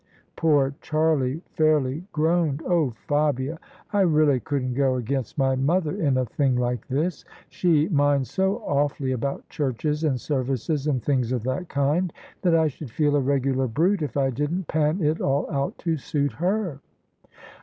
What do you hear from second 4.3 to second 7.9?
couldn't go against my mother in a thing like this. She C187] THE